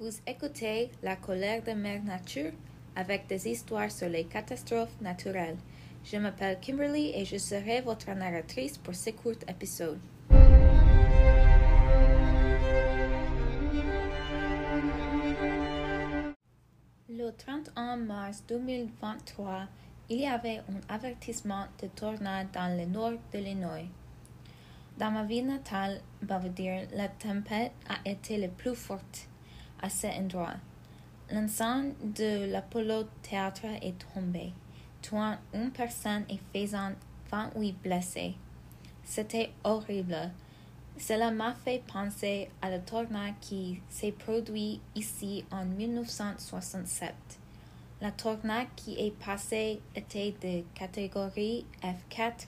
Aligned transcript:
Vous 0.00 0.18
écoutez 0.26 0.90
La 1.02 1.16
colère 1.16 1.62
de 1.62 1.72
Mère 1.72 2.02
Nature 2.02 2.52
avec 2.96 3.26
des 3.26 3.46
histoires 3.46 3.90
sur 3.90 4.08
les 4.08 4.24
catastrophes 4.24 4.98
naturelles. 5.02 5.58
Je 6.02 6.16
m'appelle 6.16 6.58
Kimberly 6.58 7.10
et 7.14 7.26
je 7.26 7.36
serai 7.36 7.82
votre 7.82 8.10
narratrice 8.12 8.78
pour 8.78 8.94
ce 8.94 9.10
court 9.10 9.34
épisode. 9.46 9.98
Le 17.10 17.30
31 17.36 17.98
mars 17.98 18.42
2023, 18.48 19.66
il 20.08 20.20
y 20.20 20.26
avait 20.26 20.62
un 20.70 20.94
avertissement 20.94 21.66
de 21.82 21.88
tornade 21.88 22.48
dans 22.54 22.74
le 22.74 22.86
nord 22.86 23.18
de 23.34 23.38
l'Illinois. 23.38 23.84
Dans 24.96 25.10
ma 25.10 25.24
ville 25.24 25.46
natale, 25.46 26.00
la 26.22 27.08
tempête 27.08 27.72
a 27.86 28.08
été 28.08 28.38
la 28.38 28.48
plus 28.48 28.74
forte 28.74 29.29
à 29.82 29.88
cet 29.88 30.14
endroit. 30.18 30.54
L'enceinte 31.32 31.94
de 32.16 32.50
l'Apollo 32.50 33.04
Théâtre 33.22 33.66
est 33.82 33.94
tombée, 34.12 34.52
tuant 35.00 35.36
une 35.54 35.70
personne 35.70 36.24
et 36.28 36.38
faisant 36.52 36.92
28 37.30 37.72
blessés. 37.82 38.34
C'était 39.04 39.50
horrible. 39.64 40.30
Cela 40.98 41.30
m'a 41.30 41.54
fait 41.54 41.82
penser 41.92 42.50
à 42.60 42.68
la 42.68 42.78
tornade 42.78 43.34
qui 43.40 43.80
s'est 43.88 44.12
produite 44.12 44.80
ici 44.94 45.44
en 45.50 45.64
1967. 45.64 47.14
La 48.00 48.10
tornade 48.10 48.68
qui 48.76 48.98
est 48.98 49.16
passée 49.24 49.80
était 49.94 50.34
de 50.42 50.62
catégorie 50.74 51.64
F4 51.82 52.46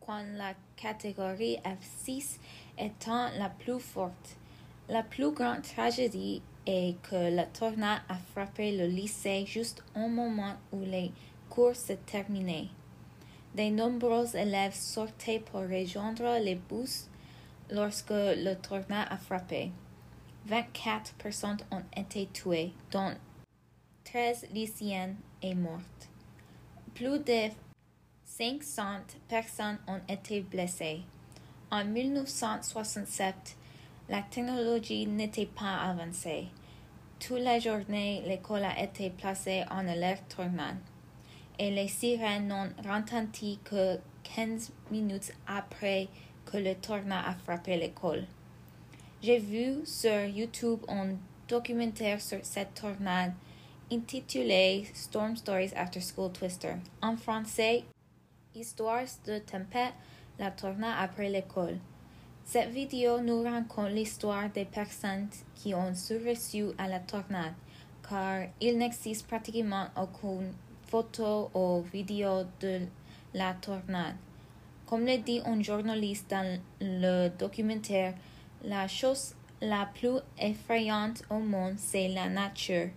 quand 0.00 0.22
la 0.36 0.54
catégorie 0.76 1.58
F6 1.64 2.38
étant 2.78 3.28
la 3.38 3.48
plus 3.48 3.80
forte. 3.80 4.36
La 4.90 5.04
plus 5.04 5.30
grande 5.30 5.62
tragédie 5.62 6.42
est 6.66 7.00
que 7.02 7.32
la 7.32 7.44
tornade 7.44 8.00
a 8.08 8.16
frappé 8.32 8.76
le 8.76 8.88
lycée 8.88 9.46
juste 9.46 9.84
au 9.94 10.08
moment 10.08 10.56
où 10.72 10.80
les 10.80 11.12
cours 11.48 11.76
se 11.76 11.92
terminaient. 11.92 12.66
De 13.56 13.70
nombreux 13.70 14.34
élèves 14.34 14.74
sortaient 14.74 15.38
pour 15.38 15.60
rejoindre 15.60 16.42
les 16.42 16.56
bus 16.56 17.06
lorsque 17.70 18.10
le 18.10 18.54
tornade 18.54 19.06
a 19.10 19.16
frappé. 19.16 19.70
24 20.46 21.14
personnes 21.14 21.58
ont 21.70 21.84
été 21.96 22.28
tuées, 22.32 22.72
dont 22.90 23.12
13 24.02 24.48
lycéennes 24.52 25.14
et 25.40 25.54
mortes. 25.54 26.08
Plus 26.94 27.20
de 27.20 27.50
500 28.24 28.82
personnes 29.28 29.78
ont 29.86 30.00
été 30.08 30.40
blessées. 30.40 31.02
En 31.70 31.84
1967, 31.84 33.56
la 34.10 34.22
technologie 34.22 35.06
n'était 35.06 35.46
pas 35.46 35.76
avancée. 35.82 36.48
Toute 37.20 37.38
la 37.38 37.60
journée, 37.60 38.22
l'école 38.26 38.64
a 38.64 38.82
été 38.82 39.08
placée 39.10 39.62
en 39.70 39.86
alerte 39.86 40.36
et 41.58 41.70
les 41.70 41.86
sirènes 41.86 42.48
n'ont 42.48 42.70
retenti 42.84 43.60
que 43.62 43.98
15 44.34 44.72
minutes 44.90 45.32
après 45.46 46.08
que 46.44 46.56
le 46.56 46.74
tornade 46.74 47.24
a 47.24 47.34
frappé 47.34 47.76
l'école. 47.76 48.24
J'ai 49.22 49.38
vu 49.38 49.86
sur 49.86 50.24
YouTube 50.24 50.80
un 50.88 51.14
documentaire 51.46 52.20
sur 52.20 52.40
cette 52.42 52.74
tornade 52.74 53.32
intitulé 53.92 54.86
Storm 54.92 55.36
Stories 55.36 55.72
After 55.76 56.00
School 56.00 56.32
Twister. 56.32 56.74
En 57.00 57.16
français, 57.16 57.84
Histoires 58.56 59.04
de 59.26 59.38
tempête, 59.38 59.94
la 60.40 60.50
tornade 60.50 60.96
après 60.98 61.28
l'école. 61.28 61.78
Cette 62.52 62.70
vidéo 62.70 63.20
nous 63.20 63.44
raconte 63.44 63.92
l'histoire 63.92 64.50
des 64.50 64.64
personnes 64.64 65.28
qui 65.54 65.72
ont 65.72 65.94
survécu 65.94 66.64
à 66.78 66.88
la 66.88 66.98
tornade, 66.98 67.54
car 68.08 68.48
il 68.60 68.76
n'existe 68.76 69.28
pratiquement 69.28 69.86
aucune 69.96 70.52
photo 70.88 71.48
ou 71.54 71.82
vidéo 71.92 72.42
de 72.58 72.80
la 73.34 73.54
tornade. 73.54 74.16
Comme 74.84 75.06
le 75.06 75.18
dit 75.18 75.40
un 75.46 75.62
journaliste 75.62 76.28
dans 76.28 76.60
le 76.80 77.28
documentaire, 77.28 78.14
la 78.64 78.88
chose 78.88 79.36
la 79.62 79.88
plus 79.94 80.18
effrayante 80.36 81.22
au 81.30 81.38
monde, 81.38 81.74
c'est 81.76 82.08
la 82.08 82.28
nature. 82.28 82.88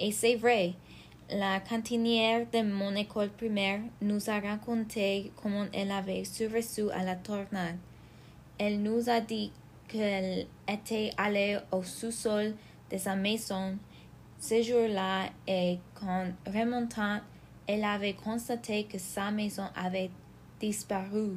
Et 0.00 0.10
c'est 0.10 0.34
vrai. 0.34 0.72
La 1.30 1.60
cantinière 1.60 2.48
de 2.52 2.62
mon 2.62 2.96
école 2.96 3.30
primaire 3.30 3.78
nous 4.02 4.28
a 4.28 4.40
raconté 4.40 5.30
comment 5.40 5.66
elle 5.72 5.92
avait 5.92 6.24
survécu 6.24 6.90
à 6.90 7.04
la 7.04 7.14
tornade. 7.14 7.76
Elle 8.58 8.82
nous 8.82 9.08
a 9.08 9.20
dit 9.20 9.52
qu'elle 9.86 10.46
était 10.66 11.12
allée 11.16 11.58
au 11.70 11.82
sous-sol 11.82 12.54
de 12.90 12.98
sa 12.98 13.14
maison 13.14 13.78
ce 14.40 14.62
jour-là 14.62 15.26
et 15.46 15.78
qu'en 15.94 16.26
remontant, 16.46 17.20
elle 17.66 17.84
avait 17.84 18.14
constaté 18.14 18.84
que 18.84 18.98
sa 18.98 19.30
maison 19.30 19.66
avait 19.76 20.10
disparu. 20.60 21.36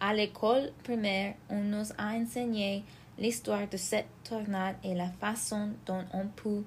À 0.00 0.12
l'école 0.12 0.72
primaire, 0.84 1.34
on 1.48 1.60
nous 1.60 1.90
a 1.96 2.14
enseigné 2.14 2.84
l'histoire 3.18 3.68
de 3.68 3.76
cette 3.76 4.08
tornade 4.24 4.76
et 4.84 4.94
la 4.94 5.08
façon 5.08 5.70
dont 5.86 6.04
on 6.12 6.26
peut 6.26 6.64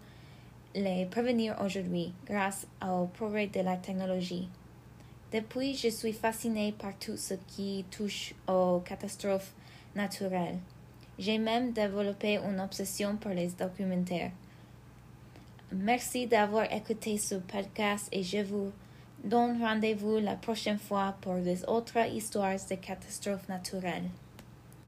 les 0.74 1.06
prévenir 1.06 1.56
aujourd'hui 1.64 2.14
grâce 2.26 2.68
au 2.84 3.06
progrès 3.06 3.48
de 3.48 3.60
la 3.62 3.78
technologie. 3.78 4.50
Depuis, 5.32 5.76
je 5.76 5.90
suis 5.90 6.14
fascinée 6.14 6.74
par 6.78 6.98
tout 6.98 7.16
ce 7.16 7.36
qui 7.48 7.86
touche 7.92 8.34
aux 8.48 8.80
catastrophes 8.80 9.54
naturelles. 9.96 10.58
J'ai 11.20 11.38
même 11.38 11.72
développé 11.72 12.38
une 12.38 12.60
obsession 12.60 13.16
pour 13.18 13.32
les 13.32 13.50
documentaires. 13.50 14.32
Merci 15.72 16.26
d'avoir 16.26 16.72
écouté 16.74 17.20
ce 17.20 17.36
podcast 17.36 18.08
et 18.12 18.24
je 18.24 18.40
vous 18.40 18.72
donne 19.24 19.62
rendez-vous 19.62 20.18
la 20.18 20.36
prochaine 20.36 20.80
fois 20.80 21.16
pour 21.22 21.36
des 21.36 21.64
autres 21.66 22.08
histoires 22.12 22.56
de 22.56 22.76
catastrophes 22.76 23.48
naturelles. 23.50 24.10